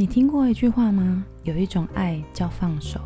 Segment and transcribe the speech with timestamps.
[0.00, 1.24] 你听过一句话吗？
[1.42, 3.00] 有一种爱叫放手。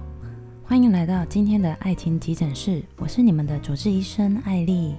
[0.62, 4.94] 欢迎来到今天的爱情急诊室，我是你们的主治医生艾丽。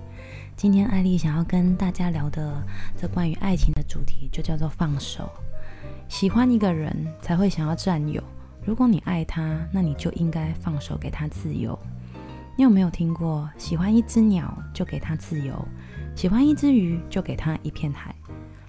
[0.56, 2.60] 今天艾丽想要跟大家聊的
[2.98, 5.29] 这关于爱情的主题，就叫做放手。
[6.10, 8.23] 喜欢一个人才会想要占有，
[8.66, 11.78] 如果你爱他，那你就应该放手给他自由。
[12.57, 15.54] 你有没有听过，喜欢一只鸟就给他自由，
[16.16, 18.16] 喜欢一只鱼就给他一片海？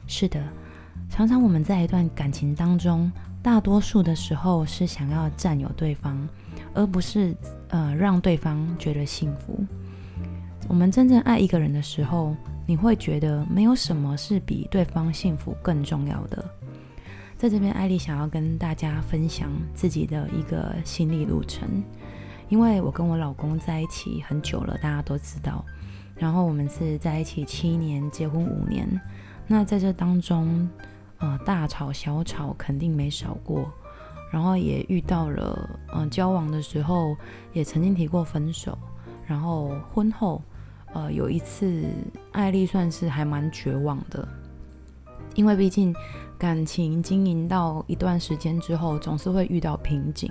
[0.07, 0.47] 是的。
[1.09, 3.11] 常常我们在一段感情当中，
[3.43, 6.29] 大多数的时候是想要占有对方，
[6.75, 7.35] 而不是
[7.69, 9.65] 呃让对方觉得幸福。
[10.67, 12.35] 我们真正爱一个人的时候，
[12.67, 16.45] 你会觉得没有什么是比对方幸福更重要的。
[17.37, 21.69] 在这边，艾莉想要跟大家分享自己的一个心理路程，
[22.49, 25.65] 因为我跟我老公在一起很久了，大家都知道。
[26.17, 28.89] 然后我们是在一起七年，结婚五年。
[29.47, 30.67] 那在这当中，
[31.19, 33.71] 呃，大吵小吵肯定没少过，
[34.31, 37.17] 然后也遇到了，嗯、呃，交往的时候
[37.53, 38.77] 也曾经提过分手，
[39.27, 40.43] 然后婚后，
[40.93, 41.85] 呃，有一次
[42.33, 44.27] 艾丽算是还蛮绝望的，
[45.35, 45.95] 因为毕竟
[46.37, 50.31] 感情经营到一段时间之后，总是会遇到瓶颈，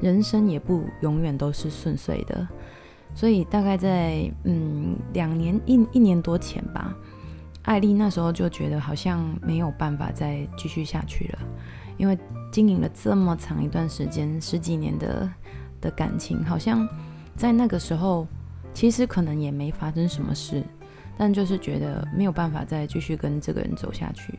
[0.00, 2.48] 人生也不永远都是顺遂的，
[3.14, 6.92] 所以大概在嗯两年一一年多前吧。
[7.62, 11.38] 艾丽那时候就觉得好像没有办法再继续下去了，
[11.96, 12.18] 因为
[12.50, 15.30] 经营了这么长一段时间，十几年的
[15.80, 16.86] 的感情，好像
[17.36, 18.26] 在那个时候
[18.74, 20.62] 其实可能也没发生什么事，
[21.16, 24.38] 但就是觉得没有办法再继续跟这个人走下去。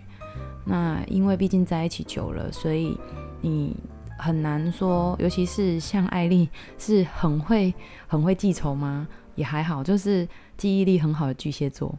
[0.65, 2.97] 那因为毕竟在一起久了，所以
[3.41, 3.75] 你
[4.17, 7.73] 很难说，尤其是像艾丽是很会
[8.05, 9.07] 很会记仇吗？
[9.35, 10.27] 也还好，就是
[10.57, 11.97] 记忆力很好的巨蟹座。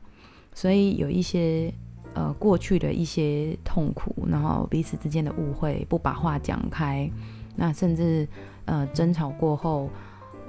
[0.55, 1.75] 所以有一些
[2.15, 7.11] 呃过去的一些痛苦，然后彼此之间的误会，不把话讲开，
[7.57, 8.27] 那甚至
[8.65, 9.91] 呃争吵过后，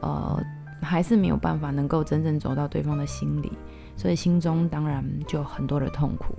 [0.02, 0.40] 呃
[0.82, 3.52] 还是没有办法能够真正走到对方的心里，
[3.98, 6.36] 所以心中当然就很多的痛苦，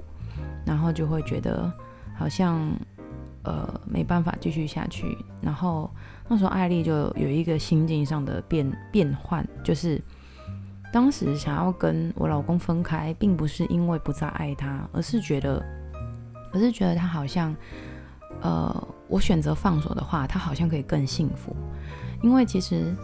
[0.64, 1.72] 然后就会觉得
[2.16, 2.70] 好像
[3.42, 5.90] 呃没办法继续下去，然后
[6.28, 10.00] 那时候艾丽就有一个心境上的变变换，就是。
[10.96, 15.62] 当时想要跟我老公分开，并不是因为不再爱他，而是觉得，
[16.54, 17.54] 而是觉得他好像，
[18.40, 21.54] 呃，我选择放手的话，他好像可以更幸福。
[22.22, 22.96] 因为其实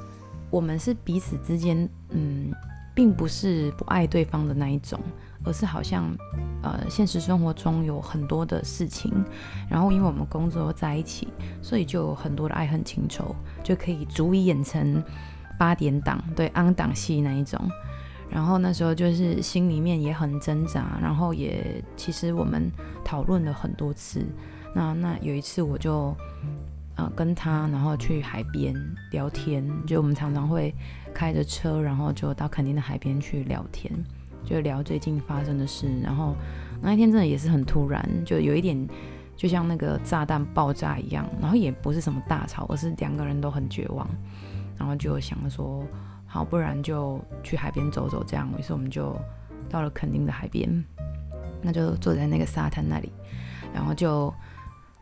[0.48, 2.50] 我们是彼此之间，嗯，
[2.94, 4.98] 并不是不爱对方的那一种，
[5.44, 6.10] 而是好像，
[6.62, 9.12] 呃，现实生活中有很多的事情，
[9.68, 11.28] 然后因为我们工作在一起，
[11.60, 15.04] 所以就有很多的爱恨情仇，就可以足以演成。
[15.62, 17.56] 八点档，对，安档戏那一种，
[18.28, 22.68] 然后那时候就是心里面也很挣扎，然后也其实我们
[23.04, 24.26] 讨论了很多次。
[24.74, 26.12] 那那有一次我就
[26.96, 28.74] 呃跟他，然后去海边
[29.12, 30.74] 聊天，就我们常常会
[31.14, 33.92] 开着车，然后就到垦丁的海边去聊天，
[34.44, 35.86] 就聊最近发生的事。
[36.02, 36.34] 然后
[36.80, 38.84] 那一天真的也是很突然，就有一点
[39.36, 44.04] 就像那个炸弹爆炸一样，然后也不是什么大吵，而是两个人都很绝望。
[44.82, 45.86] 然后就想说，
[46.26, 48.52] 好，不然就去海边走走，这样。
[48.58, 49.16] 于是我们就
[49.70, 50.84] 到了垦丁的海边，
[51.62, 53.12] 那就坐在那个沙滩那里，
[53.72, 54.34] 然后就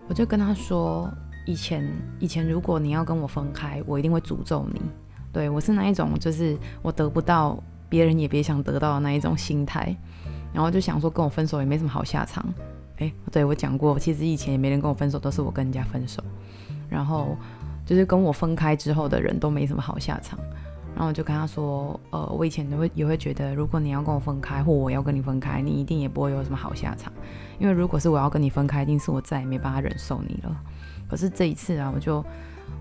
[0.06, 1.10] 我就跟他说，
[1.46, 4.82] 以前以前如果你要跟我分开，我一定会诅咒你。
[5.32, 7.58] 对，我是那一种，就是我得不到，
[7.88, 9.96] 别人也别想得到的那一种心态。
[10.52, 12.44] 然后就想说，跟我分手也没什么好下场。
[12.98, 16.22] 诶，对，我讲过，其实以前也没人跟我分手，都是我跟人家分手。
[16.90, 17.34] 然后。
[17.90, 20.38] 就是跟我分开之后的人都没什么好下场，
[20.94, 27.12] 然后我就跟他说，呃，我以前都会也会觉得，如果你要跟我分开，或我要跟你分开，你一定也不会有什么好下场，
[27.58, 30.56] 因为如果是我要跟你分开，一定是我再也没办法忍受你了。
[31.08, 32.24] 可是这一次啊，我就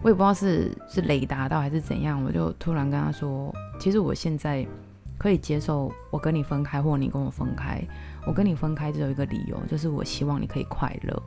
[0.03, 4.63] 我也不知道是是雷达到还是怎样，我就突然跟他说，其实我现在
[5.17, 7.81] 可以接受我跟你分开，或你跟我分开。
[8.27, 11.19] 我跟你分开只有一个理由，就是我希望你可以快乐。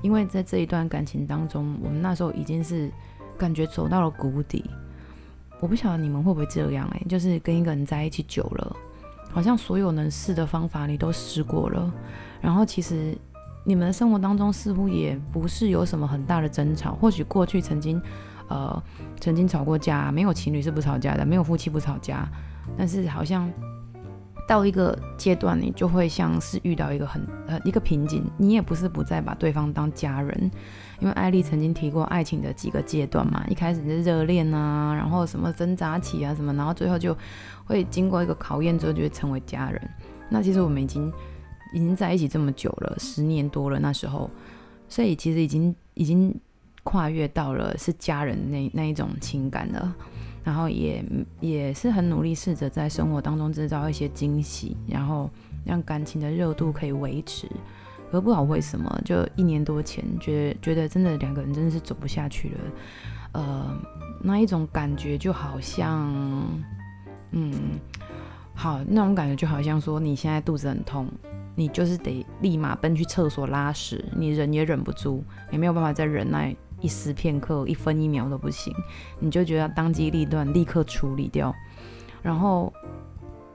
[0.00, 2.90] 因为在这一段感情当中，我们那时候已经是
[3.40, 4.62] 感觉走到了谷底。
[5.60, 8.76] 我不晓得你们会不会这样哎、就是跟一个人在一起久了，
[9.32, 11.92] 好像所有能试的方法你都试过了，
[12.40, 13.16] 然后其实
[13.64, 16.94] 你们的生活当中似乎也不是有什么很大的争吵。
[16.94, 18.00] 或许过去曾经，
[18.48, 18.82] 呃，
[19.20, 22.28] 曾经吵过架，没有情侣是不吵架的，没有夫妻不吵架，
[22.76, 23.50] 但是好像。
[24.50, 30.50] 到一个阶段，你就会像是遇到一个很呃一个瓶颈，你也不是不再把对方当家人，
[30.98, 37.16] 因为艾丽曾经提过爱情的几个阶段嘛，一开始是热恋啊，然后什么挣扎期啊什么，然后最后就
[37.64, 39.80] 会经过一个考验之后就会成为家人。
[40.28, 41.12] 那其实我们已经
[41.72, 44.28] 已经在一起这么久了，十年多了，那时候
[44.88, 46.34] 所以其实已经已经
[46.82, 49.94] 跨越到了是家人那那一种情感了，
[50.42, 51.04] 然后也
[51.40, 55.30] 也是很努力试着在生活当中制造一些惊喜，然后
[55.64, 57.48] 让感情的热度可以维持。
[58.10, 62.60] 可不好为什么，就一年多前觉得觉得真的两个人真的是走不下去了，
[63.32, 63.80] 呃，
[64.20, 66.12] 那一种感觉就好像，
[67.30, 67.52] 嗯，
[68.52, 71.06] 好，那种感觉就好像说你现在肚子很痛。
[71.56, 78.74] 你就是得立马奔去厕所拉屎，你忍也忍不住，也没有办法再忍耐一丝片刻，一分一秒都不行，
[79.18, 81.54] 你就觉得当机立断，立刻处理掉。
[82.22, 82.72] 然后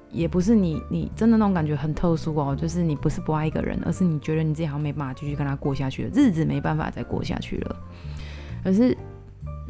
[0.09, 7.75] 也不是你，你真的那种感觉很特殊哦，就是你不是不爱一个人，而是你觉得你自己好像没办法继续跟他过下去了，日子没办法再过下去了。
[8.63, 8.97] 可是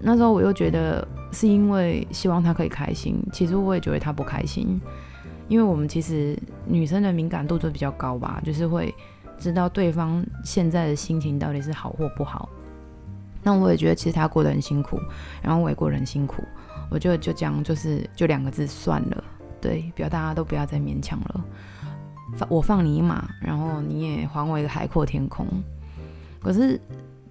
[0.01, 4.79] 那时候我又觉得是因为希望他可以开心，其实我也觉得他不开心。
[5.47, 6.35] 因为我们其实
[6.65, 8.93] 女生的敏感度就比较高吧，就是会
[9.37, 12.49] 知道对方现在的心情到底是好或不好。
[13.45, 15.00] 那我也觉得其实他过得很辛苦，
[15.42, 16.44] 然后我也过得很辛苦。
[16.89, 19.24] 我觉得就这样，就是就两个字算了，
[19.62, 21.45] 对，不要大家都不要再勉强了。
[22.36, 25.45] 放我放你一马，然后你也还我一个海阔天空。
[26.42, 26.81] 可是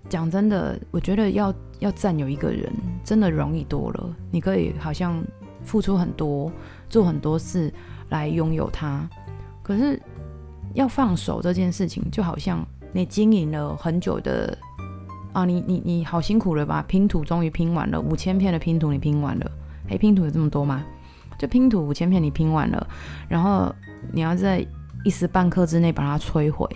[0.08, 2.72] 讲真的，我觉得要要占有一个人
[3.02, 4.17] 真的容易多了。
[4.31, 5.22] 你可以好像
[5.64, 6.50] 付出很多，
[6.88, 7.70] 做很多事。
[8.10, 9.08] 来拥有他，
[9.62, 10.00] 可是
[10.75, 14.56] 要放手这件事情，就好像你经营了很久的
[15.34, 16.82] 啊，你你你好辛苦了吧？
[16.88, 19.50] 拼图终于拼完了，五千片的拼图你拼完了，
[19.90, 20.82] 诶，拼图有这么多吗？
[21.36, 22.86] 就拼图五千片你拼完了，
[23.28, 23.70] 然后
[24.12, 24.66] 你要在
[25.04, 26.66] 一时半刻之内把它摧毁，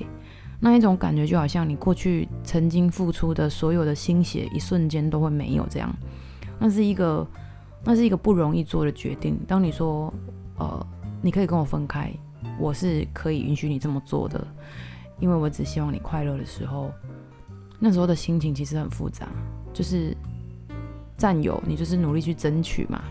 [0.60, 5.90] 那一种感觉就好像你过去曾经付出的所有的心血，一瞬间都会没有这样，
[6.58, 7.26] 那是一个
[7.84, 9.38] 那是一个不容易做的决定。
[9.46, 10.12] 当你说
[10.58, 10.87] 呃。
[11.20, 12.12] 你可以跟我分开，
[12.60, 14.46] 我是可以允许你这么做的，
[15.19, 16.93] 因为我只希望你快乐的时候，
[17.78, 19.28] 那时候的心情其实很复杂，
[19.72, 20.16] 就是
[21.16, 23.02] 占有你就是努力去争取嘛，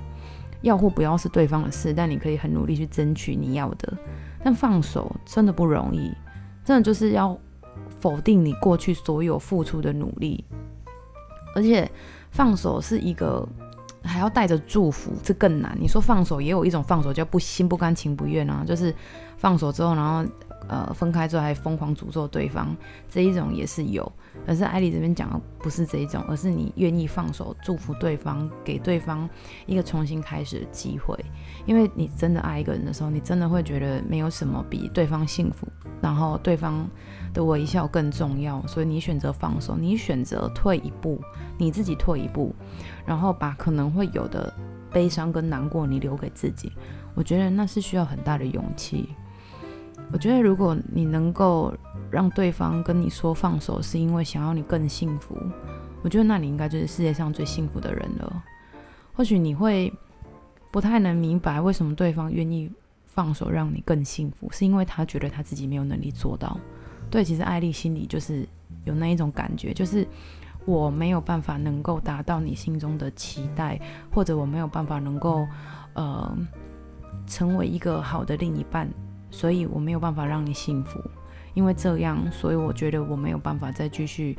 [0.62, 3.98] 要或不要是对方的事，但你可以很努力去争取你要的，
[4.44, 6.12] 但放手真的不容易，
[6.64, 7.38] 真的就是要
[8.00, 10.44] 否定你过去所有付出的努力，
[11.56, 11.90] 而且
[12.32, 13.48] 放手是一个。
[14.04, 15.76] 还要带着祝福，这更难。
[15.78, 18.94] 你说放手，也有一种放手叫不心不甘情不愿啊，就是
[19.36, 20.26] 放手之后，然后
[20.70, 22.74] 呃分开之后还疯狂诅咒对方，
[23.10, 24.10] 这一种也是有。
[24.46, 29.30] 可是艾莉这边讲的不是这一种，而是你愿意放手，祝福对方，给对方
[29.66, 31.18] 一个重新开始的机会。
[31.66, 35.68] 因为你真的爱一个人的时候，你真的会觉得没有什么比对方幸福，
[36.02, 36.88] 然后对方
[37.34, 38.66] 的微笑更重要。
[38.68, 41.20] 所以你选择放手，你选择退一步，
[41.58, 42.56] 你自己退一步。
[43.06, 44.54] 然后把可能会有的
[44.92, 46.72] 悲伤跟难过，你留给自己。
[47.16, 49.10] 我觉得那是需要很大的勇气。
[50.12, 51.74] 我觉得如果你能够
[52.10, 55.38] 让对方跟你说放手，是因为想要你更幸福，
[56.02, 58.44] 我觉得那你应该就是世界上最幸福的人了。
[59.14, 59.92] 或许你会
[60.72, 62.70] 不太能明白为什么对方愿意
[63.06, 66.58] 放手让你更幸福，是因为他觉得他自己没有能力做到。
[67.10, 68.48] 对，其实艾丽心里就是
[68.86, 70.08] 有那一种感觉，就是。
[70.66, 73.80] 我没有办法能够达到你心中的期待，
[74.14, 75.48] 或者我没有办法能够，
[75.94, 76.38] 呃，
[77.26, 78.86] 成为一个好的另一半，
[79.38, 81.00] 所以我没有办法让你幸福。
[81.54, 84.36] 因为这样，所以我觉得我没有办法再继续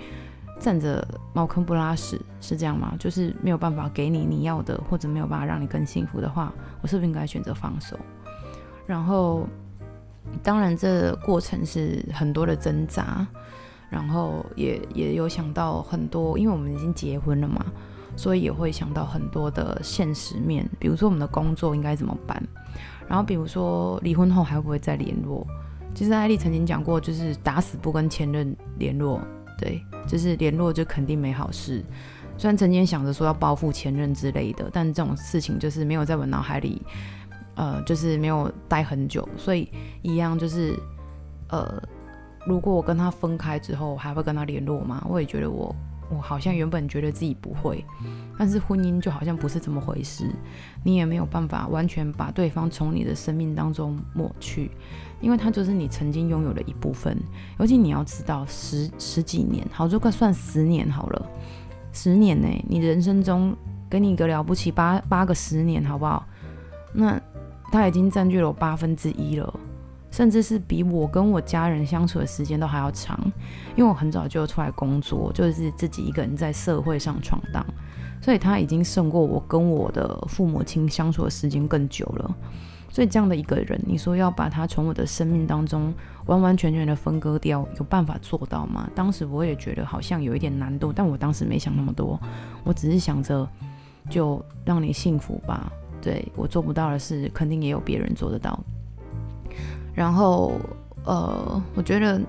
[0.59, 2.97] 站着茅坑不拉屎，是这样吗？
[2.99, 6.53] 就是没有办法给你你要的，或者没有办法让你更幸福的话，
[6.83, 7.97] 我是不是应该选择放手？
[8.87, 9.47] 然后，
[10.43, 13.25] 当然，这过程是很多的挣扎。
[13.91, 17.65] 然后也也有想到很多，因为我们已经结婚了嘛，
[18.19, 22.43] 所以也会想到很多的现实面，比如说我们的工作应该怎么办，
[23.07, 25.47] 然后比如说离婚后还会不会再联络？
[25.95, 29.21] 其实艾莉曾经讲过，就是打死不跟前任联络，
[29.57, 31.85] 对，就是联络就肯定没好事。
[32.37, 36.83] 虽然曾经想着说要报复前任之类的，但这种事情就是没有在我脑海里，
[37.55, 39.69] 呃，就是没有待很久，所以
[40.03, 40.75] 一样就是，
[41.51, 41.81] 呃。
[42.47, 45.05] 如果我跟他分开之后，还会跟他联络吗？
[45.07, 45.75] 我也觉得我，
[46.11, 47.85] 我好像原本觉得自己不会，
[48.39, 50.31] 但是婚姻就好像不是这么回事。
[50.83, 54.71] 你也没有办法完全把对方从你的生命当中抹去，
[55.21, 57.17] 因为他就是你曾经拥有的一部分。
[57.59, 61.31] 尤其你要知道，十十几年，好，就快算十年好了，
[61.93, 63.55] 十年呢，你人生中
[63.91, 66.27] 给你一个了不起八八个十年，好不好？
[66.93, 67.21] 那
[67.71, 69.61] 他已经占据了我八分之一了。
[70.19, 73.17] 甚至是比我跟我家人相处的时间都还要长，
[73.77, 77.65] 因为我很早就出来工作，就是自己一个人在社会上闯荡，
[78.21, 82.35] 所以他已经胜过我跟我的父母亲相处的时间更久了。
[82.91, 85.95] 所以这样的一个人，你说要把他从我的生命当中
[86.27, 88.91] 完完全全的分割掉，有办法做到吗？
[88.97, 92.21] 当时我也觉得好像有一点难度，但我当时没想那么多，
[92.65, 93.49] 我只是想着
[94.11, 95.73] 就让你幸福吧。
[96.03, 98.59] 对，我做不到的事，肯定也有别人做得到。
[99.99, 100.53] 然后，
[101.05, 102.21] 呃，我觉得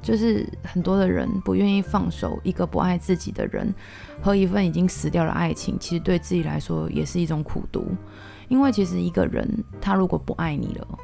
[0.00, 3.74] 就是很多的人不愿意放手一个不爱自己的人
[4.22, 7.84] 和一份已经死掉的爱情，其实对自己来说也是一种苦读。
[8.48, 9.46] 因为其实一个人
[9.82, 10.98] 他如果不爱你了，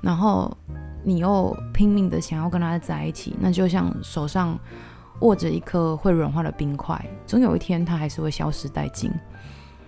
[0.00, 0.56] 然后
[1.02, 4.56] 你又拼命的想要跟他在一起，那就像手上
[5.22, 9.10] 握着一颗会融化的冰块，总有一天他还是会消失殆尽，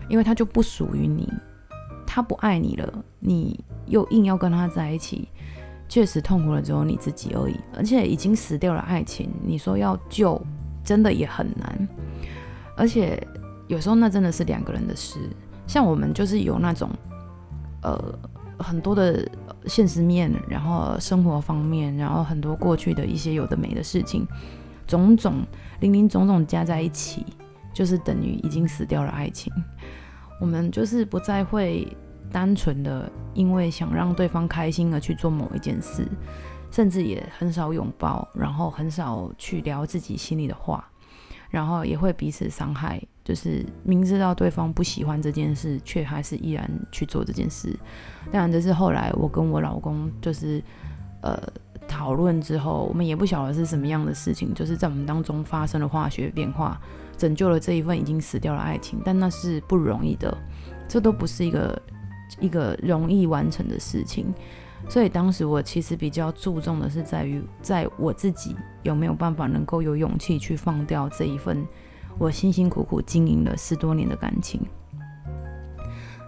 [0.09, 1.33] 因为他就不属于你。
[2.15, 5.29] 他不爱你了，你又硬要跟他在一起，
[5.89, 7.59] 确实痛苦了只有你自己而已。
[7.77, 10.41] 而且已经死掉了爱情，你说要救，
[10.85, 11.89] 真的也很难。
[12.77, 13.21] 而且
[13.67, 15.19] 有时候那真的是两个人的事。
[15.67, 16.89] 像我们就是有那种，
[17.83, 18.19] 呃，
[18.61, 19.29] 很多的
[19.67, 24.25] 现实面，然后生活方面，然后很多过去的一些有的没的事情，
[24.87, 25.45] 种种
[25.81, 27.27] 零零总总加在一起，
[27.73, 29.53] 就是等于已经死掉了爱情。
[30.41, 31.85] 我们就是不再会。
[32.35, 36.05] 单纯的因为想让对方开心而去做某一件事，
[36.69, 40.85] 甚至也很少拥抱，然后很少去聊自己心里的话，
[41.49, 43.01] 然后也会彼此伤害。
[43.23, 47.73] 就是明知道对方不喜欢这件事，却还是依然去做这件事。
[48.33, 50.61] 当然，这是后来我跟我老公就是
[51.23, 51.41] 呃
[51.87, 56.81] 讨论之后，我们也不晓得是什么样的事情，就是在我们当中发生了化学变化，
[57.17, 59.01] 拯救了这一份已经死掉的爱情。
[59.05, 60.37] 但那是不容易的，
[60.89, 61.81] 这都不是一个。
[62.41, 64.33] 一个容易完成的事情，
[64.89, 71.67] 所以当时我其实比较注重的是在于，在我自己有没有办法能够有勇气去放掉这一份
[72.19, 74.61] 我辛辛苦苦经营了十多年的感情。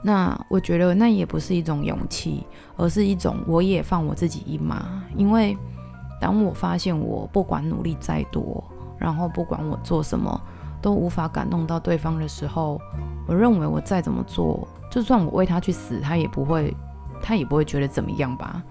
[0.02, 2.46] 那我觉得那也不是一种勇气，
[2.76, 5.02] 而是一种我也放我自己一马。
[5.16, 5.56] 因为
[6.20, 8.62] 当我发现我不管努力再多，
[8.98, 10.40] 然后不管我做什么
[10.86, 12.80] 都无法感动到对方的时候，
[13.26, 14.68] 我认为我再怎么做。
[14.88, 16.72] 就算我为他去死，他也不会，
[17.20, 18.62] 他也不会觉得怎么样吧？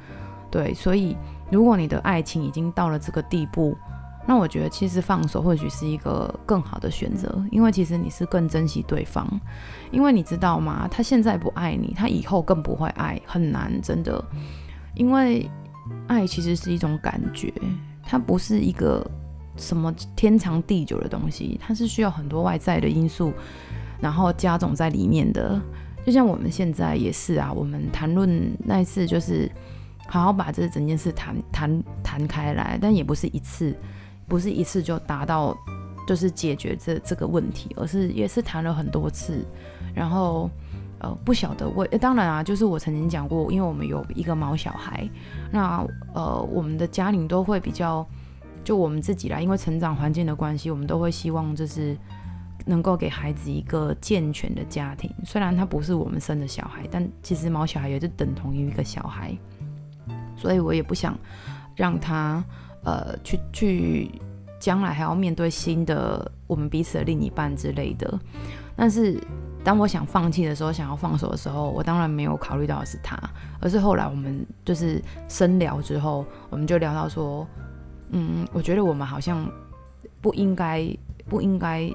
[0.50, 1.17] 对，所以
[1.51, 3.77] 如果你的爱情已经到了这个地步，
[4.25, 9.27] 那我觉得其实放手或许是一个更好的选择，因为其实你是更珍惜对方，
[9.91, 10.88] 因为你知道吗？
[10.89, 14.24] 他现在不爱你，他以后更不会爱，很难，真的。
[14.93, 15.51] 因为
[16.07, 17.53] 爱其实是一种感觉，
[18.01, 19.05] 它不是一个
[19.57, 23.33] 什么天长地久的东西，它是需要很多外在的因素，
[24.00, 25.62] 然后加总在里面的。
[26.05, 29.50] 就像我们现在也是啊，我们谈论那一次就是
[30.07, 33.75] 好好把这整件事谈谈谈开来，但也不是一次，
[34.27, 35.57] 不是一次就达到
[36.07, 39.43] 就是解决这这个问题，而是也是谈了很多次，
[39.95, 40.47] 然后
[41.00, 45.09] 呃不晓得为，当然啊，就是我曾经讲过，因为我们有一个毛小孩，
[45.51, 45.83] 那
[46.13, 48.05] 呃我们的家庭都会比较
[48.65, 51.95] 就我们自己啦，因为成长环境的关系，我们都会希望就是。
[52.67, 59.38] 能够给孩子一个健全的家庭，虽然他不是我们生的小孩，但其实毛小孩也就等同于一个小孩，
[60.36, 61.15] 所以我也不想
[61.75, 62.43] 让他
[62.84, 64.10] 呃去去
[64.60, 68.19] 将来还要面对新的我们彼此的另一半之类的。
[68.75, 69.22] 但是
[69.63, 73.15] 当我想放弃的时候，想要放手的时候，我当然没有考虑到是他，
[73.60, 77.45] 而是后来我们就是深聊之后，我们就聊到说，
[78.09, 79.47] 嗯，我觉得我们好像
[80.21, 80.88] 不应该
[81.27, 81.89] 不应该。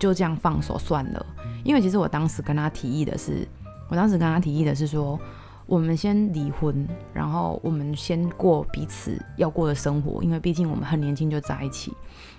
[0.00, 1.26] 就这样放手算了，
[1.64, 3.44] 因为其实我当时跟他提议的是，
[3.88, 5.18] 我当时跟他提议的是说，
[5.66, 11.92] 我们先离婚，然后我们先过彼此要过的生活，因为毕竟我们很年轻就在一起，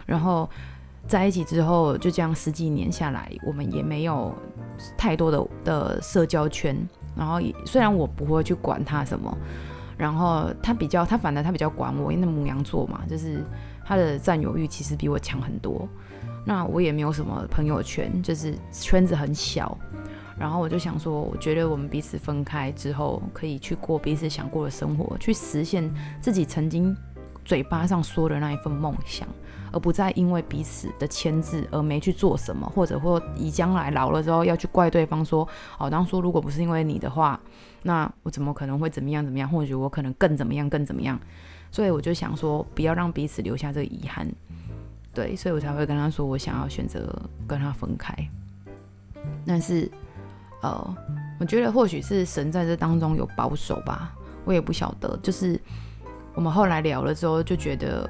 [0.05, 0.49] 然后
[1.05, 4.33] 在一起之后就这样十几年下来，我们也没有
[4.97, 6.77] 太多的的社交圈，
[7.13, 9.37] 然后虽然我不会去管他什么，
[9.99, 13.43] 然后他比较他反而他比较管我，因为母羊座嘛，就是
[13.85, 15.85] 他的占有欲其实比我强很多。
[16.45, 19.77] 那我也没有什么朋友圈，就是圈子很小。
[20.39, 26.95] 然后我就想说，我觉得我们彼此分开之后，可以去过彼此想过的生活，去实现自己曾经
[27.43, 29.27] 嘴巴上说的那一份梦想，
[29.71, 35.47] 而不再因为彼此的牵制而没去做什么，或者或以将来老了之后要去怪对方说，
[35.77, 37.39] 哦，当初如果不是因为你的话，
[37.83, 39.49] 那我怎么可能会怎么样怎么样？
[39.49, 41.19] 或许我可能更怎么样更怎么样？
[41.71, 44.27] 所以我就想说，不要让彼此留下这个遗憾。
[45.13, 47.13] 对，所以我才会跟他说，我想要选择
[47.47, 48.13] 跟他分开。
[49.45, 49.89] 但是，
[50.61, 50.95] 呃，
[51.39, 54.13] 我觉得或许是神在这当中有保守吧，
[54.45, 55.17] 我也不晓得。
[55.21, 55.59] 就是
[56.33, 58.09] 我们后来聊了之后，就觉得，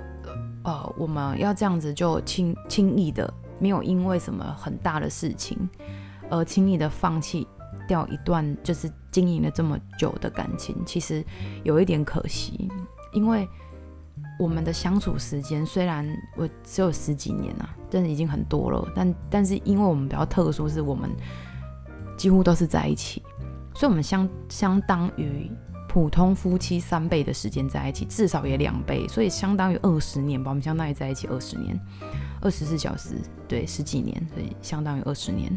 [0.64, 5.58] 呃，我们要这样子就轻轻易的，没有因为什么很大的事情
[6.30, 7.48] 而轻易的放弃
[7.88, 11.24] 掉一段就是经营了这么久的感情，其实
[11.64, 12.70] 有一点可惜，
[13.14, 13.48] 因为
[14.38, 21.10] 我们的相处时间虽然我只有十几年啊，真的已经很多了，但但是因为我们比较特殊，是我们
[22.18, 23.24] 几乎都是在一起，
[23.74, 25.50] 所以我们相相当于
[25.90, 31.78] 普通夫妻三倍的时间在一起，至少也两倍，所以相当于二十年吧，我们相当于在一起二十年，
[32.40, 33.16] 二十四小时，
[33.48, 35.52] 对，十几年，所以相当于二十年，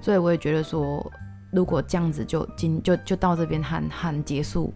[0.00, 1.08] 所以我也觉得说。
[1.52, 4.74] 如果这样子就今就就到这边喊喊结束，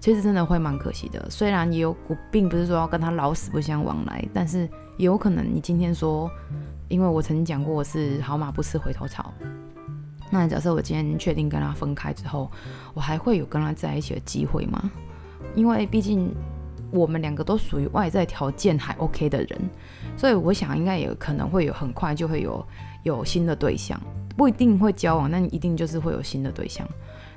[0.00, 1.30] 其实真的会蛮可惜的。
[1.30, 6.28] 虽然也有，我并不是说要跟他老死不相往来，但是也有可能你今天说，
[6.88, 9.32] 因为我曾经讲过我是好马不吃回头草。
[10.30, 12.50] 那假设我今天确定跟他分开之后，
[12.92, 14.90] 我还会有跟他在一起的机会吗？
[15.54, 16.34] 因为毕竟
[16.90, 19.70] 我们两个都属于外在条件还 OK 的人，
[20.16, 22.66] 所以我想应该也可能会有很快就会有
[23.04, 24.00] 有新的对象。
[24.36, 26.84] 不一定会交往，那你一定就是会有新的对象，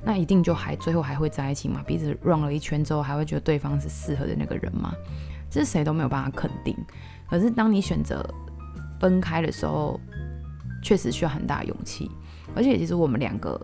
[0.02, 1.80] 那一定就还最后还会在一起吗？
[1.86, 4.92] 彼此 run 了一圈之后，还会觉得对方是适合的那个人吗？
[5.48, 6.76] 这是谁都没有办法肯定。
[7.30, 8.28] 可是当你选择
[8.98, 10.00] 分开的时候，
[10.82, 12.10] 确实需要很大勇气。
[12.54, 13.60] 而且其实我们两个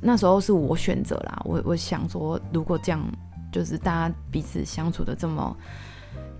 [0.00, 3.00] 那时候是我选择啦，我我想说，如果这样
[3.50, 5.56] 就是大家彼此相处的这么。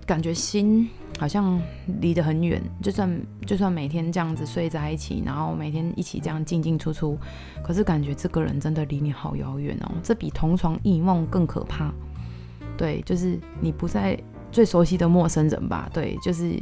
[0.05, 1.57] 感觉心好像
[2.01, 7.17] 离得很远，就算就算每天这样子睡在一起，然后每天一起这样进进出出，
[7.63, 11.89] 可是感觉这个人真的离你好遥远哦，这比同床异梦更可怕。
[12.75, 14.21] 对，就是你不在
[14.51, 15.89] 最熟悉的陌生人吧？
[15.93, 16.61] 对，就是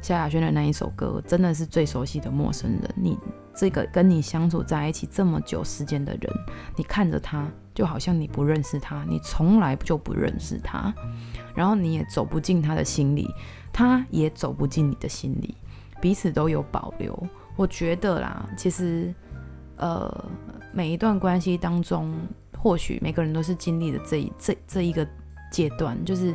[0.00, 2.94] 萧亚轩的那一首歌，真的是最熟悉的陌生人。
[2.94, 3.18] 你
[3.58, 6.32] 这个跟你相处在一起这么久时间的人，
[6.76, 10.94] 你看着他，就好像你不认识他，你从来就不认识他。
[11.56, 13.28] 然后你也走不进他的心里，
[13.72, 15.56] 他也走不进你的心里，
[16.00, 17.20] 彼此都有保留。
[17.56, 19.12] 我觉得啦，其实，
[19.74, 20.24] 呃，
[20.72, 22.14] 每一段关系当中，
[22.56, 25.04] 或许每个人都是经历了这一这这一个
[25.50, 26.32] 阶段，就是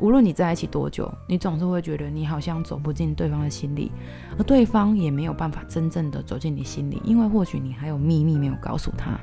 [0.00, 3.92] 无论你在一起多久，你总是会觉得你好像走不进对方的心里，
[4.38, 9.18] 而对方也没有办法真正的走进你心里，因为或许你还有秘密没有告诉他。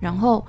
[0.00, 0.46] 然后，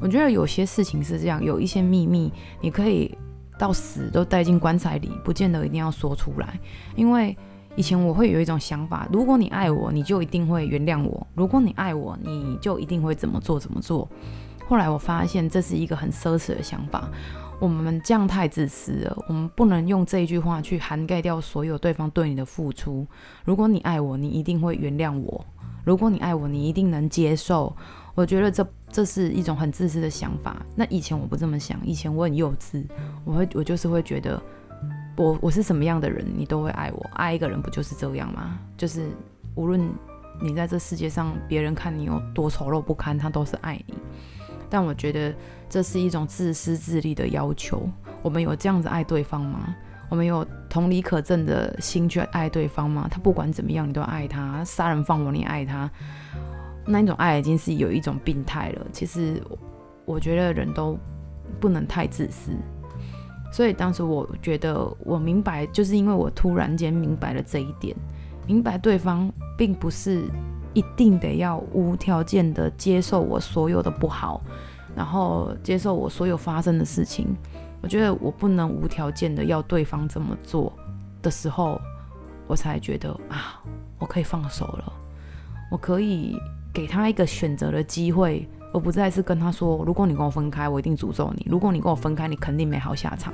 [0.00, 3.16] 我觉得有些事情是这样，有一些秘密你可以。
[3.56, 6.58] 到死都带进棺材里，不见得一定要说出来。
[6.96, 7.38] 因为
[7.76, 14.08] 以前我会有一种想法：如果你爱我，你就一定会原谅我；如果你爱我，你就一定会怎么做怎么做。
[14.66, 17.08] 后来我发现这是一个很奢侈的想法，
[17.60, 19.24] 我们这样太自私了。
[19.28, 23.06] 我们不能用这一句话去涵盖掉所有对方对你的付出。
[23.44, 25.44] 如果你爱我，你一定会原谅我；
[25.84, 27.74] 如果你爱我，你一定能接受。
[28.14, 30.64] 我觉得这这是一种很自私的想法。
[30.76, 32.84] 那以前我不这么想，以前我很幼稚，
[33.24, 34.40] 我会我就是会觉得，
[35.16, 37.10] 我我是什么样的人，你都会爱我。
[37.14, 38.58] 爱一个人不就是这样吗？
[38.76, 39.08] 就是
[39.56, 39.80] 无论
[40.40, 43.94] 你在这世界上，别人看你有多丑陋不堪，他都是爱你。
[44.70, 45.34] 但我觉得
[45.74, 47.82] 这是一种自私自利的要求。
[48.22, 49.74] 我们有这样子爱对方吗？
[50.08, 53.08] 我们有同理可证的心去爱对方吗？
[53.10, 55.90] 他不管怎么样，你都爱他，杀人放火你爱他。
[56.86, 58.86] 那一种爱已经是有一种病态了。
[58.92, 59.42] 其实，
[60.04, 60.96] 我觉得人都
[61.58, 62.52] 不能太自私。
[63.50, 67.96] 所以当时我觉得我明白，就是因为我突然间明白了这一点，
[68.46, 70.22] 明白对方并不是
[70.72, 74.40] 一定得要无条件的接受我所有的不好，
[74.96, 77.28] 然后接受我所有发生的事情。
[77.82, 80.72] 我觉得我不能无条件的要对方这么做
[81.20, 81.80] 的时候，
[82.46, 83.60] 我才觉得啊，
[83.98, 84.92] 我可以放手了，
[85.70, 86.38] 我可以。
[86.74, 93.32] 给他一个选择的机会，而不再是跟他说：“如果你跟我分开，我一定诅咒你；如果你跟我分开，你肯定没好下场。”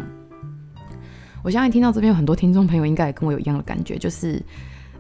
[1.42, 4.42] 我相信听到这边有很多听众朋友应该也跟我有一样的感觉，就是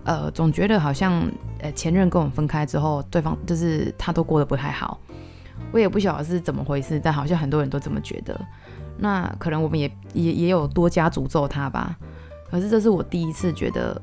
[0.04, 1.22] 呃，总觉得好像
[1.58, 4.98] 呃前任跟我们分开之后，对方就是他都过得不太好。
[5.72, 8.38] 我也不晓得是怎么回事，但好像很多人都这么觉得。
[8.98, 11.96] 那可能我们也也也有多加诅咒他吧。
[12.50, 14.00] 可是这是我第一次觉得。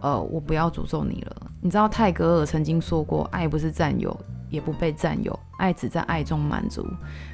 [0.00, 1.50] 呃，我不要诅咒你了。
[1.62, 4.14] 你知道泰戈尔曾经说过，爱不是占有，
[4.50, 6.86] 也不被占有，爱只在爱中满足。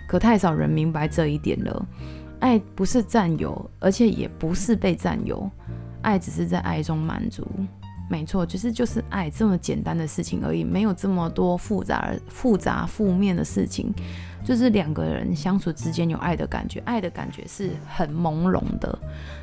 [0.06, 1.84] 可太少人明白这一点了。
[2.38, 5.50] 爱不是占有，而且也不是被占有，
[6.02, 7.44] 爱只是在爱中满足。
[8.10, 13.94] 没错，其实就是爱这么简单的事情而已，没有这么多复杂、复杂、负面的事情。
[14.42, 18.98] 就是两个人相处之间有爱的感觉，爱的感觉是很朦胧的。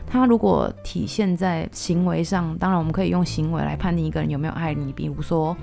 [0.05, 4.91] 他如果体现在行为上，当然我们可以用行为来判定一个人有没有爱你。
[4.91, 5.55] 比如说，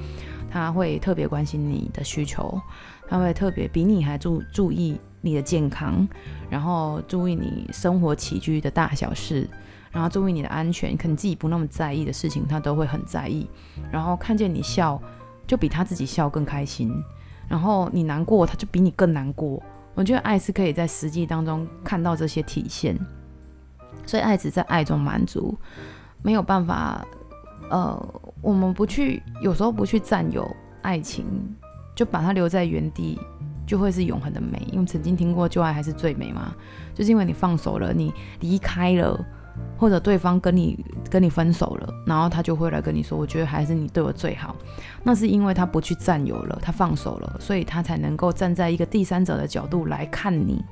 [0.51, 2.59] 他会特别关心你的需求，
[3.07, 6.09] 他会特别比你还注注意你的健康，
[6.49, 9.47] 然后注意你生活起居的大小事，
[9.95, 13.49] 然后注意你的安全，可能自己不那么在意的事情，他都会很在意。
[13.93, 15.01] 然后看见你笑，
[15.47, 16.93] 就比他自己笑更开心。
[17.49, 19.63] 然后你难过，他就比你更难过。
[19.95, 22.99] 我觉得爱是可以在实际当中看到这些体现，
[24.05, 25.57] 所以爱只在爱中满足，
[26.23, 27.07] 没有办法。
[27.71, 30.45] 呃，我们不去，有时候不去占有
[30.83, 31.25] 爱情，
[31.95, 33.19] 就把它留在原地，
[33.67, 34.69] 就会是永恒的美。
[34.71, 36.55] 因为曾经听过，旧爱还是最美嘛，
[36.93, 39.19] 就是因为你放手了，你离开了。
[39.77, 44.57] 或者对方跟你跟你分手了，然后他就会来跟你说，我觉得还是你对我最好。
[45.03, 50.65] 那是因为他不去占有了，他放手了，所以他才能够站在一个第三者的角度来看你。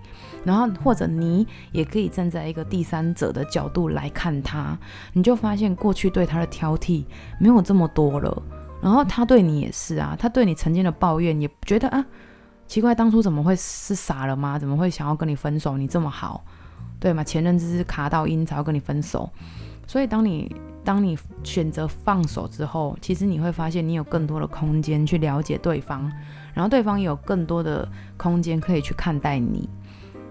[0.45, 4.77] 然后或者你也可以站在一个第三者的角度来看他，
[5.12, 7.05] 你就发现过去对他的挑剔
[7.38, 8.42] 没有这么多了。
[8.81, 12.05] 然后他对你也是啊，他对你曾经的抱怨也觉得啊，
[12.66, 14.59] 奇怪，当初怎么会是傻了吗？
[14.59, 15.79] 怎么会想要跟你分手？
[15.79, 16.45] 你这么好。
[17.01, 17.25] 对嘛？
[17.25, 19.29] 前任只是卡到阴才要跟你分手，
[19.88, 26.11] 所以当你当你选择放手之后，其实你会发现你有更多的空间去了解对方，
[26.55, 29.68] 然后对方也有更多的空间可以去看待你。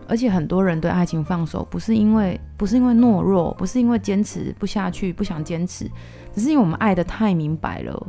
[0.07, 5.89] 而且很多人对爱情放手，不是因为不是因为懦弱，不是因为坚持不下去，不想坚持，
[6.33, 8.07] 只是因为我们爱得太明白了。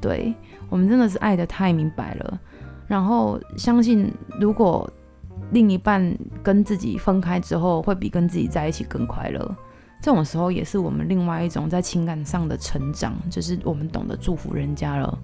[0.00, 0.32] 对，
[0.68, 2.40] 我们真的是爱得太明白了，
[2.86, 4.88] 然后相信如果。
[5.50, 9.56] 另一半跟自己分开之后，会比跟自己在一起更快乐。
[10.00, 15.18] 这种时候也是我们另外一种在情感上的成长，就是我们懂得祝福人家了，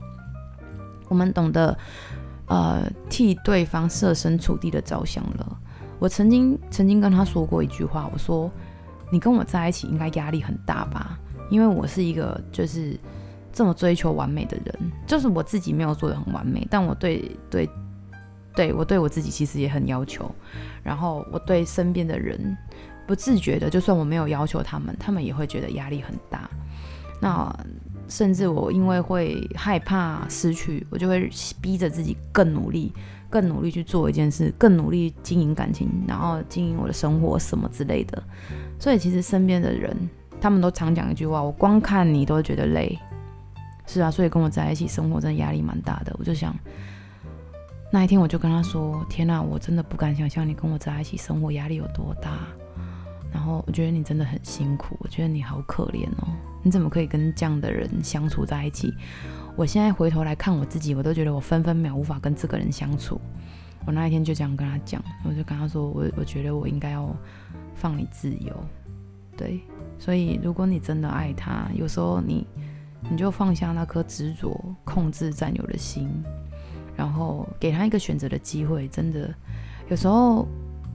[1.08, 1.76] 我们懂得
[2.46, 5.58] 呃替对方设身处地的着想了。
[6.00, 8.50] 我曾经曾经跟他说过一句话，我说
[9.12, 11.18] ：“你跟我在一起应该压力很大吧？
[11.50, 12.98] 因为我是一个就是
[13.52, 17.70] 这么追求完美的人，就是我自己没有做得很完美，但我对对。”
[18.54, 20.30] 对，我对我自己其实也很要求，
[20.82, 22.56] 然后我对身边的人
[23.06, 26.48] 不自觉的，就算我没有要求他们，他们也会觉得压力很大。
[27.20, 27.52] 那
[28.08, 31.28] 甚至我因为会害怕失去，我就会
[31.60, 32.92] 逼着自己更努力，
[33.28, 38.22] 更努力去做一件事，更努力经营感情，然后经营我的生活什么之类的。
[38.78, 39.96] 所以其实身边的人，
[40.40, 42.96] 他们都常讲一句话：我光看你都觉得累。
[43.86, 46.14] 是啊，所以跟我在一起生活真的压力蛮大的。
[46.18, 46.54] 我就想。
[47.94, 52.40] 那一天我就跟他说：“天哪，我真的不敢想象你跟我在一起生活压力有多大。
[53.32, 56.26] 然后我觉得你真的很辛苦，我觉得你好可怜哦。
[56.64, 58.92] 你怎么可以跟这样的人相处在一起？
[59.54, 63.20] 我现在回头来看我自己，我都觉得我分分秒无法跟这个人相处。
[63.86, 67.16] 我那一天就这样跟他讲，我就跟他说：我我觉得我应该要
[67.76, 68.52] 放你自由。
[69.36, 69.60] 对，
[70.00, 72.44] 所以如果你真的爱他，有时候你
[73.08, 76.10] 你就放下那颗执着、控制、占有的心。”
[76.96, 79.32] 然后给他一个选择的机会，真的，
[79.88, 80.46] 有时候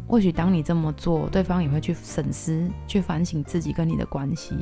[0.08, 4.56] 或许当你这么做，对方也会去审思、去反省自己跟你的关系，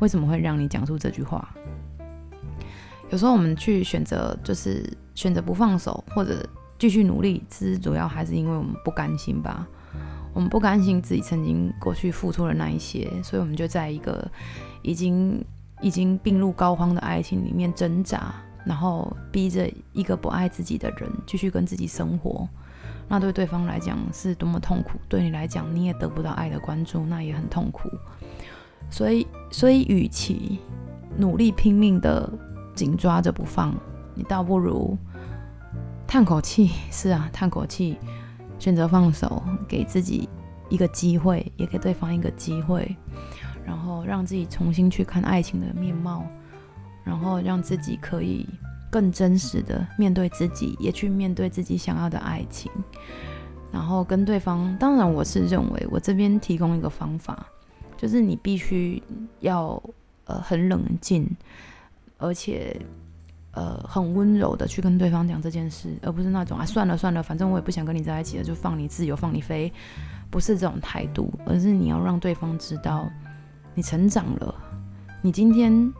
[0.00, 1.48] 为什么会让你讲出这句话？
[3.10, 4.82] 有时候我们去选择，就是
[5.14, 6.46] 选择不放手，或者
[6.78, 9.66] 继续努力，其实主要还是因为我们不甘心吧。
[10.34, 14.26] 我们不甘心自己曾经过去付出的那一些，所以我们就在一个
[14.80, 15.44] 已经
[15.82, 18.34] 已经病入膏肓的爱情里面挣扎。
[18.64, 22.48] 然后逼着一个不爱自己的人继续跟自己生活，
[23.08, 27.90] 那对对方来讲是多么痛苦，对你来讲你也得不到爱的关注，那也很痛苦。
[28.90, 30.60] 所以，所以与其
[31.16, 32.30] 努力拼命的
[32.74, 33.74] 紧抓着不放，
[34.14, 34.96] 你倒不如
[36.06, 36.70] 叹口气。
[36.90, 37.98] 是啊，叹口气，
[38.58, 40.28] 选择放手，给自己
[40.68, 42.96] 一个机会，也给对方一个机会，
[43.64, 46.24] 然后让自己重新去看爱情的面貌。
[47.04, 48.46] 然后让自己可以
[48.90, 52.70] 更真实的面对自己，也去面对自己想要的爱情。
[53.72, 57.46] 然后跟对方，当然我是认为，我这边提供一个方法，
[57.96, 59.02] 就是你必须
[59.40, 59.82] 要
[60.26, 61.26] 呃很冷静，
[62.18, 62.78] 而且
[63.52, 69.72] 呃很温柔的去跟对方讲这件事，而不是那种啊算了算了，反正我也不想跟你在一起了，就放你自由，放你飞，
[70.30, 73.10] 不是这种态度，而是你要让对方知道
[73.74, 74.54] 你成长了，
[75.22, 75.92] 你今天。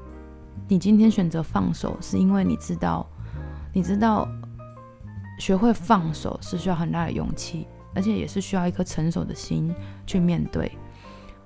[0.68, 3.06] 你今天选择放手，是因为你知道，
[3.72, 4.26] 你知道，
[5.38, 9.74] 学会放手是需要很大的勇气，而且也是需要一颗成熟的心
[10.06, 10.70] 去面对。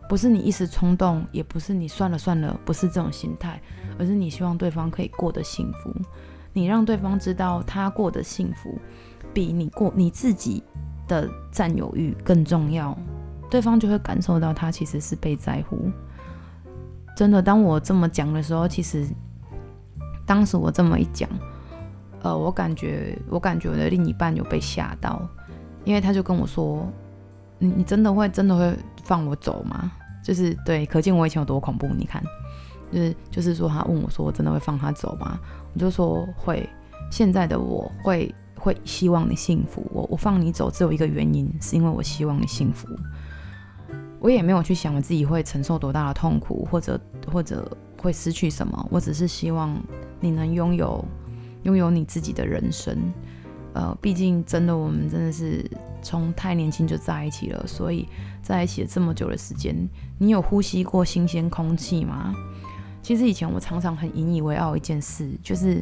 [0.09, 3.61] 不是你一时冲动，也不是你算了算了，不是这种心态，
[3.99, 5.93] 而是你希望对方可以过得幸福。
[6.53, 8.79] 你让对方知道他过得幸福，
[9.35, 10.63] 比你过你自己
[11.09, 12.97] 的占有欲更重要，
[13.51, 15.91] 对方就会感受到他其实是被在乎。
[17.17, 19.07] 真的，当我这么讲的时候，其实
[20.27, 21.29] 当时我这么一讲，
[22.23, 25.27] 呃，我感觉我感觉我的另一半有被吓到，
[25.85, 26.87] 因为他就跟我说
[27.59, 29.91] ：“你你真的会真的会放我走吗？”
[30.23, 31.89] 就是对，可见我以前有多恐怖。
[31.97, 32.23] 你看，
[32.93, 35.39] 就是就是说，他问我说：“我真的会放他走吗？”
[35.75, 36.69] 我就说会。
[37.09, 39.81] 现在的我会会希望你幸福。
[39.93, 42.89] 我我放你走只有一个原因，是因为我希望你幸福。
[44.27, 47.01] 我也没有去想我自己会承受多大的痛苦，或者
[47.33, 47.71] 或者
[48.03, 48.89] 会失去什么。
[48.91, 49.81] 我只是希望
[50.19, 51.05] 你能拥有
[51.63, 52.99] 拥有你自己的人生。
[53.73, 55.65] 呃，毕竟真的，我们真的是
[56.03, 58.09] 从太年轻就在一起了，所以
[58.43, 59.77] 在一起了这么久的时间，
[60.19, 62.35] 你有呼吸过新鲜空气吗？
[63.03, 65.81] 其实以前我常常很引以为傲一件事，就是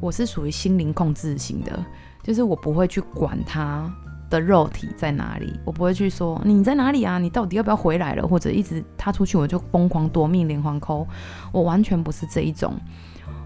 [0.00, 1.86] 我是属于心灵控制型的，
[2.20, 3.88] 就是我不会去管他
[4.30, 11.06] 的肉体在哪里，我不会去说你在哪里啊，你到底要不要回来了，或者一直他出去我就疯狂夺命连环扣。
[11.52, 12.72] 我完全不是这一种。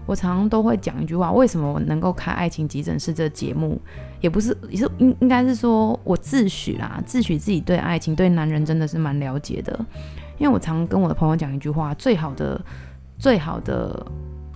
[0.07, 3.81] 我常常都会讲一句话，为什么我能够开爱情急诊室这节目，
[4.21, 9.75] 也不是也是应应该是说我自诩啦，自诩自己对爱情对男人真的是蛮了解的，
[10.37, 12.61] 因为我常跟我的朋友讲一句话，最好的
[13.17, 14.05] 最好的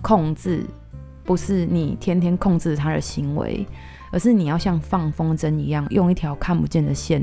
[0.00, 0.64] 控制
[1.24, 3.66] 不是你天天控制他的行为，
[4.10, 7.22] 而是你要像放风筝一样，用一条看不见的线，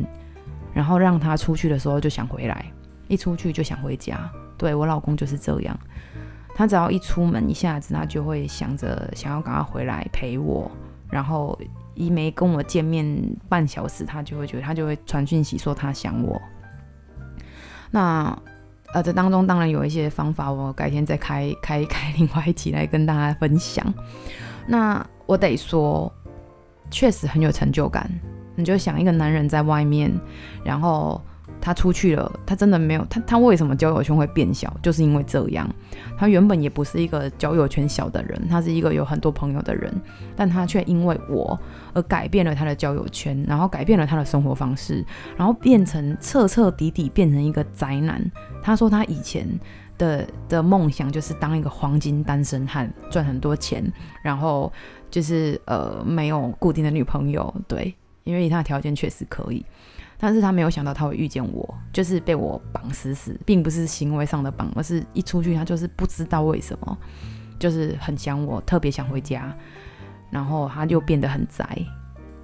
[0.74, 2.66] 然后让他出去的时候就想回来，
[3.08, 4.30] 一出去就想回家。
[4.58, 5.80] 对，我老公就是这样。
[6.56, 10.72] 他只要一出门，一下子他就会想着想要赶快回来陪我，
[11.10, 11.56] 然后
[11.94, 13.06] 一没跟我见面
[13.48, 16.42] 半小时，他就会觉得他就会传讯息说他想我。
[17.92, 18.36] 那
[18.94, 23.86] 呃，这当中当然有一些方法，我改天再开开开另外一集来跟大家分享。
[24.66, 26.12] 那我得说，
[26.90, 28.10] 确实很有成就感。
[28.56, 30.12] 你就想一个男人在外面，
[30.64, 31.22] 然后。
[31.60, 34.72] 他出去了，他真的没有他，他为什么交友圈会变小？
[34.82, 35.68] 就是因为这样。
[36.16, 39.92] 他原本也不是一个交友圈小的人，他是一个有很多朋友的人，
[40.36, 41.60] 但他却因为我
[41.94, 45.04] 而改变了他的交友圈，然后改变了他的生活方式，
[45.36, 48.24] 然后变成彻彻底底变成一个宅男。
[48.62, 49.48] 他说他以前
[49.98, 53.84] 的的梦想就是当一个黄金单身汉，赚很多钱，
[54.22, 54.72] 然后
[55.10, 59.66] 就是呃没有固定的女朋友，对，因为以他的条件确实可以。
[60.20, 66.98] 但是他没有想到他会遇见我，就是被我绑死死，并不是行为上的绑，而是一出去他就是不知道为什么，
[67.60, 69.56] 就是很想我，特别想回家，
[70.32, 71.86] 然后他就变得很宅，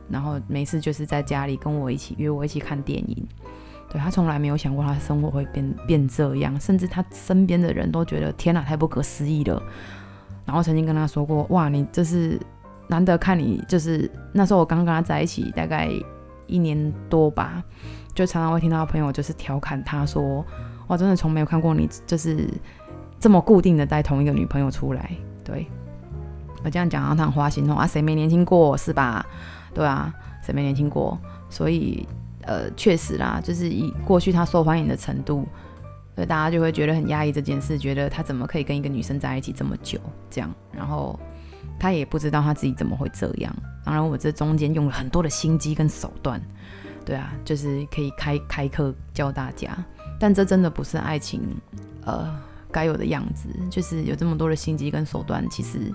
[0.07, 3.27] 然后每次就是在家里跟我一起约我一起看电影，
[3.93, 9.63] 对，他从来没有想过他的生活会变变这样，甚至他身边的人都觉得天哪，太不可思议了。
[10.43, 12.37] 然后曾经跟他说过，哇，你这是
[12.89, 15.89] 难得看你，就是那时候我刚跟他在一起，大概。
[16.45, 17.63] 一年多吧，
[18.13, 20.45] 就常常会听到朋友就是调侃他说
[20.87, 22.47] ：“哇，真的从没有看过你就是
[23.17, 25.09] 这么固定的带同一个女朋友出来。”
[25.43, 25.65] 对，
[26.63, 29.25] 我这样讲他很花心哦啊，谁没年轻过是吧？
[29.73, 31.17] 对啊，谁没年轻过？
[31.49, 32.05] 所以
[32.45, 35.47] 呃，确实啦，就是以过去他受欢迎的程度，
[36.15, 39.99] 所以大家就会觉得很压抑这件事，觉得他怎么可以跟一个女生在一起这么久？
[40.29, 41.19] 这样，然后。
[41.79, 43.53] 他也不知道他自己怎么会这样。
[43.83, 46.41] 当然，我这中间用了很多的心机跟手段，
[47.03, 49.75] 对啊，就是可以开开课教大家。
[50.19, 51.41] 但这真的不是爱情，
[52.05, 52.33] 呃，
[52.71, 53.49] 该有的样子。
[53.69, 55.91] 就是有这么多的心机跟手段，其实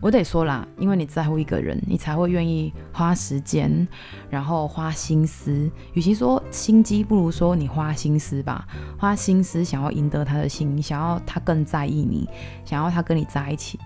[0.00, 3.86] 我得说啦，因为你在乎一个人，你才会愿意花时间，
[4.30, 5.70] 然后花心思。
[5.92, 8.66] 与其说心机，不如说你花心思吧。
[8.98, 12.26] 花心思想要赢得他的心，想要他更在意你，
[12.64, 13.78] 想要他跟你在一起。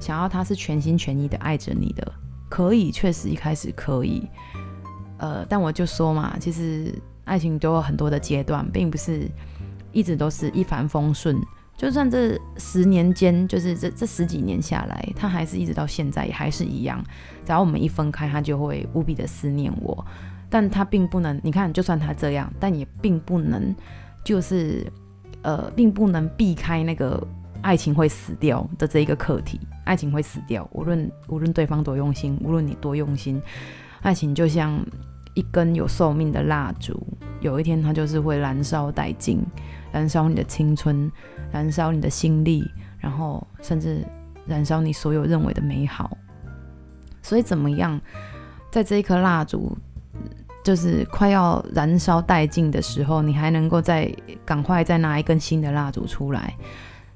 [0.00, 2.12] 想要他是全心全意的爱着你的，
[2.48, 4.26] 可以，确实一开始可以，
[5.18, 9.28] 呃，但我就说嘛，其实爱情都有很多的阶段，并不是
[9.92, 11.36] 一直都是一帆风顺。
[11.78, 17.02] 就算这十年间，就是这这十几年下来，他还是一直到现在也还是一样。
[17.46, 20.04] 只要我们一分开，他就会无比的思念我，
[20.50, 23.74] 但他并不能，你看，就算他这样，但也并不能，
[24.24, 24.86] 就是
[25.40, 27.26] 呃，并不能避开那个。
[27.60, 33.42] 爱情会死掉的这一个课题，爱情会死掉，无论无论对方多用心，无论你多用心，
[34.00, 34.80] 爱情就像
[35.34, 37.04] 一根有寿命的蜡烛，
[37.40, 39.42] 有一天它就是会燃烧殆尽，
[39.98, 41.10] 燃烧你的青春，
[41.50, 42.64] 燃烧你的心力，
[43.00, 44.06] 然后甚至
[44.46, 46.16] 燃烧你所有认为的美好。
[47.20, 48.00] 所以怎么样，
[48.70, 49.76] 在这一颗蜡烛
[50.62, 54.08] 就是快要燃烧殆尽的时候，你还能够再
[54.44, 56.54] 赶快再拿一根新的蜡烛出来？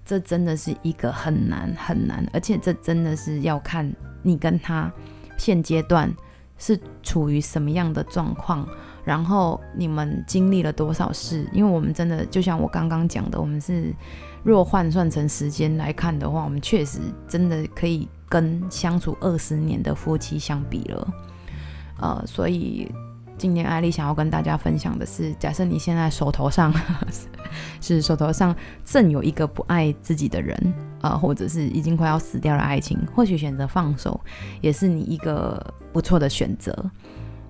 [0.04, 3.88] 这真的是一个很难很难，而且这真的是要看
[4.22, 4.92] 你跟他
[5.36, 6.12] 现阶段
[6.58, 8.66] 是处于什么样的状况，
[9.04, 11.48] 然后你们经历了多少事。
[11.52, 13.94] 因为我们真的就像我刚刚讲的，我们是
[14.42, 21.08] 若换算成时间来看的话，我们确实真的可以跟相处二十年的夫妻相比了。
[22.00, 22.90] 呃，所以
[23.36, 26.72] 今天艾莉想要跟大家分享的是，假设你现在手头上。
[27.82, 30.56] 是手头上正有一个不爱自己的人
[31.02, 34.18] 啊、呃，或者是已经快要死掉的爱情，或许选择放手
[34.62, 35.62] 也是你一个
[35.92, 36.74] 不错的选择。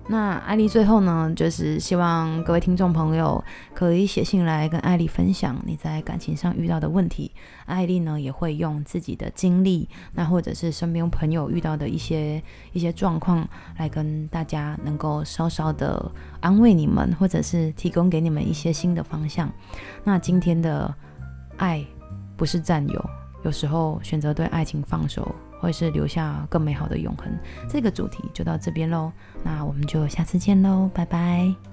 [0.05, 3.41] 那艾莉最后呢，就是希望各位听众朋友
[3.73, 7.31] 可以写信来跟艾莉分享你在感情上遇到的问题。
[7.65, 16.11] 艾莉呢也会用自己的经历，那或者是身边朋友遇到的一些一些状况，来跟大家能够稍稍的
[16.41, 19.49] 安慰你们，或者是提供给你们一些新的方向。
[20.03, 20.93] 那今天的
[21.55, 21.81] 爱
[22.35, 23.09] 不是占有，
[23.45, 25.33] 有时候选择对爱情放手。
[25.63, 27.33] 会是留下更美好的永恒。
[27.69, 29.09] 这个主题就到这边喽，
[29.43, 31.72] 那我们就下次见喽，拜拜。